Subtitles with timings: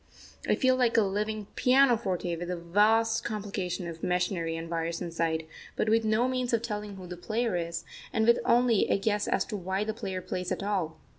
[0.49, 5.45] I feel like a living pianoforte with a vast complication of machinery and wires inside,
[5.75, 9.27] but with no means of telling who the player is, and with only a guess
[9.27, 10.97] as to why the player plays at all.